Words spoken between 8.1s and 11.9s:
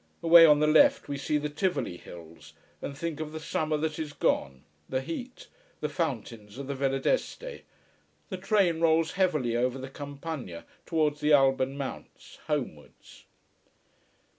The train rolls heavily over the Campagna, towards the Alban